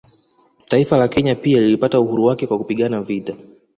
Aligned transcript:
Taifa 0.67 0.97
la 0.97 1.07
Kenya 1.07 1.35
pia 1.35 1.61
lilipata 1.61 1.99
uhuru 1.99 2.23
wake 2.25 2.47
kwa 2.47 2.57
kupigana 2.57 3.01
vita 3.01 3.35